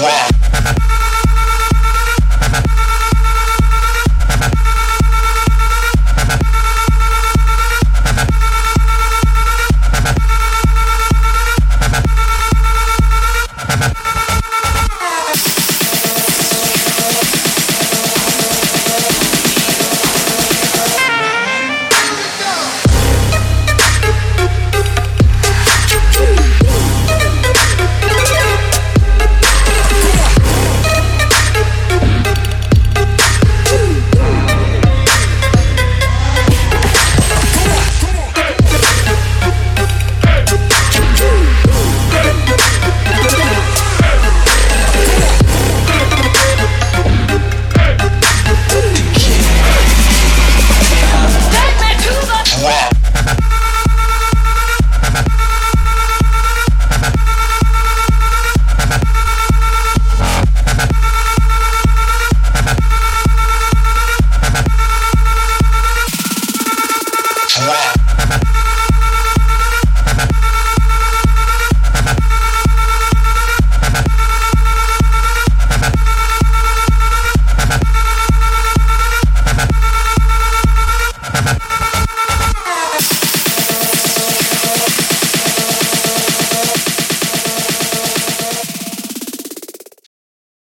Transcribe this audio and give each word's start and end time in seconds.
Wow. 0.00 0.39